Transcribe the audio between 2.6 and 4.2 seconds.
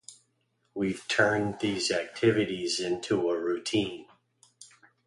into a routine.